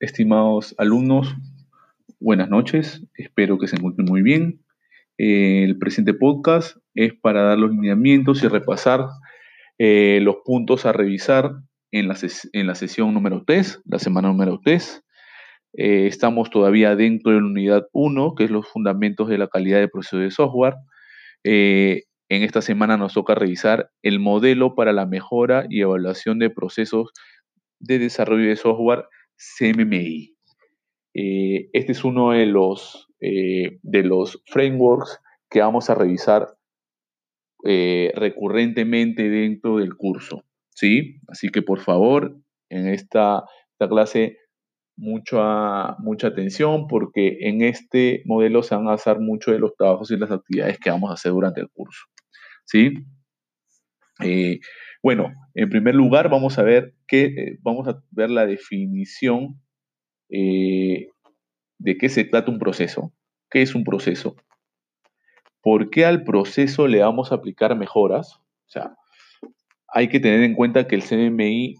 [0.00, 1.34] Estimados alumnos,
[2.20, 3.04] buenas noches.
[3.14, 4.64] Espero que se encuentren muy bien.
[5.18, 9.06] Eh, el presente podcast es para dar los lineamientos y repasar
[9.76, 11.50] eh, los puntos a revisar
[11.90, 15.02] en la, sesión número 3, la semana número 3.
[15.76, 19.80] Eh, estamos todavía dentro de la unidad 1, que es los fundamentos de la calidad
[19.80, 20.74] de proceso de software.
[21.42, 27.10] en esta semana nos toca revisar el modelo para la mejora y evaluación de procesos
[27.80, 29.06] de desarrollo de software
[29.38, 30.36] CMMI.
[31.14, 36.56] Eh, este es uno de los, eh, de los frameworks que vamos a revisar
[37.64, 40.44] eh, recurrentemente dentro del curso.
[40.70, 41.20] ¿sí?
[41.28, 42.36] Así que por favor,
[42.68, 44.38] en esta, esta clase,
[44.96, 50.10] mucha, mucha atención porque en este modelo se van a hacer muchos de los trabajos
[50.10, 52.04] y las actividades que vamos a hacer durante el curso.
[52.64, 52.94] ¿sí?
[55.02, 59.60] Bueno, en primer lugar vamos a ver qué, eh, vamos a ver la definición
[60.28, 61.08] eh,
[61.78, 63.12] de qué se trata un proceso.
[63.50, 64.36] ¿Qué es un proceso?
[65.62, 68.36] ¿Por qué al proceso le vamos a aplicar mejoras?
[68.36, 68.96] O sea,
[69.88, 71.76] hay que tener en cuenta que el CMI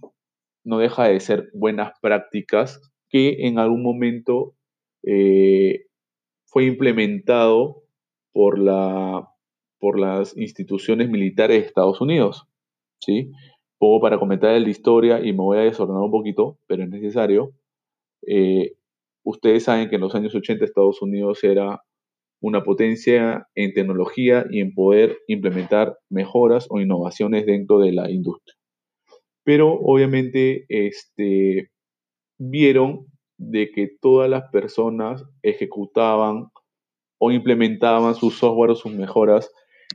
[0.65, 4.55] no deja de ser buenas prácticas que en algún momento
[5.03, 5.87] eh,
[6.47, 7.83] fue implementado
[8.33, 9.29] por, la,
[9.79, 12.48] por las instituciones militares de Estados Unidos.
[13.01, 13.31] ¿Sí?
[13.79, 17.53] Poco para comentar la historia y me voy a desordenar un poquito, pero es necesario.
[18.27, 18.75] Eh,
[19.25, 21.81] ustedes saben que en los años 80 Estados Unidos era
[22.41, 28.55] una potencia en tecnología y en poder implementar mejoras o innovaciones dentro de la industria.
[29.45, 31.71] Pero obviamente este,
[32.39, 33.07] vieron
[33.39, 36.49] de que todas las personas ejecutaban
[37.21, 39.51] o implementaban sus software o sus mejoras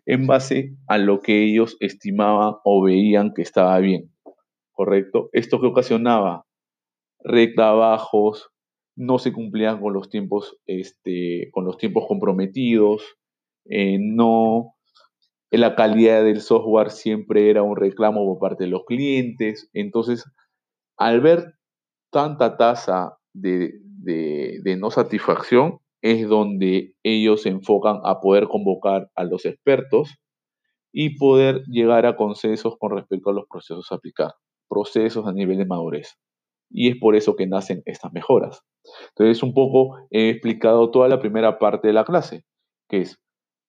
[0.05, 4.11] en base a lo que ellos estimaban o veían que estaba bien,
[4.71, 5.29] ¿correcto?
[5.33, 6.45] Esto que ocasionaba
[7.19, 8.49] retrabajos,
[8.95, 13.17] no se cumplían con los tiempos, este, con los tiempos comprometidos,
[13.65, 14.75] eh, no,
[15.49, 19.69] la calidad del software siempre era un reclamo por parte de los clientes.
[19.73, 20.25] Entonces,
[20.97, 21.53] al ver
[22.11, 23.79] tanta tasa de
[24.77, 30.13] no satisfacción, es donde ellos se enfocan a poder convocar a los expertos
[30.91, 34.33] y poder llegar a consensos con respecto a los procesos a aplicar,
[34.67, 36.19] procesos a nivel de madurez.
[36.69, 38.61] Y es por eso que nacen estas mejoras.
[39.09, 42.43] Entonces, un poco he explicado toda la primera parte de la clase,
[42.89, 43.17] que es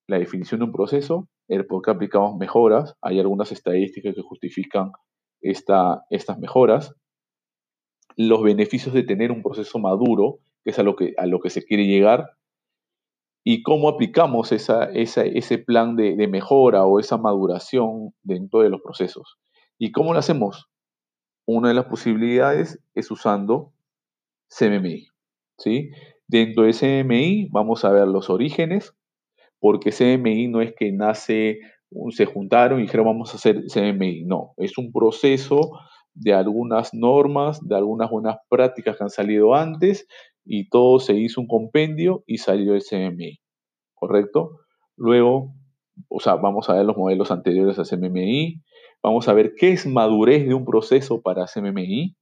[0.09, 4.91] la definición de un proceso, el por qué aplicamos mejoras, hay algunas estadísticas que justifican
[5.41, 6.97] esta, estas mejoras,
[8.17, 11.51] los beneficios de tener un proceso maduro que es a lo que, a lo que
[11.51, 12.31] se quiere llegar,
[13.45, 19.37] y cómo aplicamos ese plan de, mejora o esa maduración dentro de los procesos.
[19.79, 20.71] ¿Y cómo lo hacemos?
[21.47, 23.75] Una de las posibilidades es usando
[24.49, 25.09] CMMI.
[25.59, 25.91] ¿sí?
[26.27, 28.95] Dentro de CMI vamos a ver los orígenes,
[29.59, 31.61] porque CMI no es que nace,
[32.11, 34.25] se juntaron y dijeron vamos a hacer CMI.
[34.25, 35.71] No, es un proceso
[36.15, 40.07] de algunas normas, de algunas buenas prácticas que han salido antes
[40.45, 43.41] y todo se hizo un compendio y salió el CMI,
[43.95, 44.61] ¿correcto?
[44.97, 45.55] Luego,
[46.09, 48.63] o sea, vamos a ver los modelos anteriores a CMMI,
[49.03, 52.17] vamos a ver qué es madurez de un proceso para CMMI,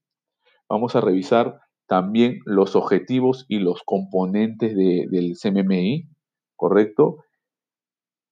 [0.68, 6.08] vamos a revisar también los objetivos y los componentes del CMMI,
[6.56, 7.18] ¿correcto?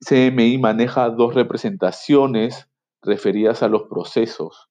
[0.01, 2.71] CMI maneja dos representaciones
[3.03, 4.70] referidas a los procesos.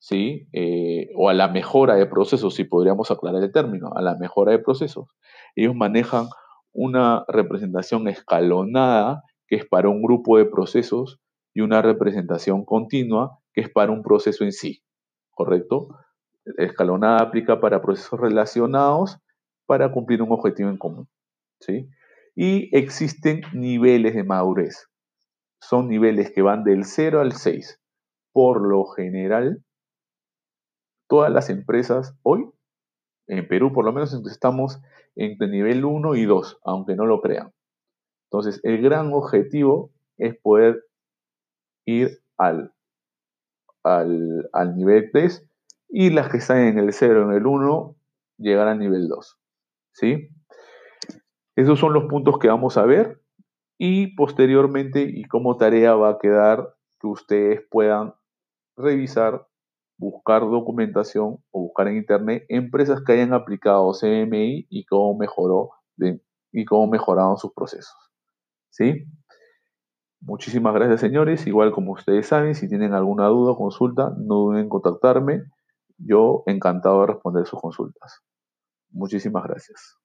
[0.00, 0.48] ¿Sí?
[0.52, 4.52] Eh, o a la mejora de procesos, si podríamos aclarar el término, a la mejora
[4.52, 5.08] de procesos.
[5.54, 6.26] Ellos manejan
[6.72, 11.20] una representación escalonada, que es para un grupo de procesos,
[11.54, 14.82] y una representación continua, que es para un proceso en sí,
[15.30, 15.88] ¿correcto?
[16.56, 19.18] Escalonada aplica para procesos relacionados
[19.66, 21.08] para cumplir un objetivo en común,
[21.60, 21.88] ¿sí?
[22.34, 24.86] Y existen niveles de madurez.
[25.60, 27.80] Son niveles que van del 0 al 6.
[28.32, 29.62] Por lo general,
[31.10, 32.48] todas las empresas hoy,
[33.26, 34.80] en Perú por lo menos estamos
[35.16, 37.52] entre nivel 1 y 2, aunque no lo crean.
[38.30, 40.84] Entonces, el gran objetivo es poder
[41.84, 42.72] ir al,
[43.82, 45.48] al, nivel 3
[45.88, 47.96] y las que están en el 0, en el 1,
[48.38, 49.36] llegar al nivel 2.
[49.92, 50.28] ¿Sí?
[51.56, 53.20] Esos son los puntos que vamos a ver
[53.78, 58.14] y posteriormente y como tarea va a quedar que ustedes puedan
[58.76, 59.49] revisar
[60.00, 65.70] buscar documentación o buscar en internet empresas que hayan aplicado CMI y cómo mejoró
[66.52, 67.94] y cómo mejoraron sus procesos.
[68.70, 69.04] ¿Sí?
[70.20, 71.46] Muchísimas gracias, señores.
[71.46, 75.44] Igual como ustedes saben, si tienen alguna duda o consulta, no duden en contactarme.
[75.98, 78.22] yo encantado de responder sus consultas.
[78.90, 79.99] Muchísimas gracias.